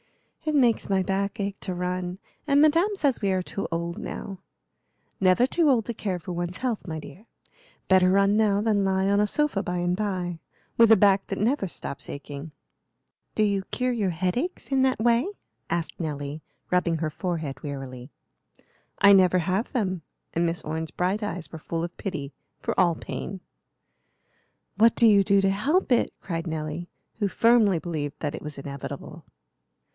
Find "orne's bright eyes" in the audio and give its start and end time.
20.63-21.51